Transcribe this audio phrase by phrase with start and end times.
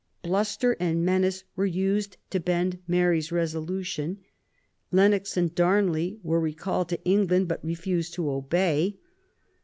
[0.23, 4.17] Bluster and menace were used to bend Mary's resolution;
[4.91, 8.97] Lennox and Darnley were recalled to England, but refused to obey.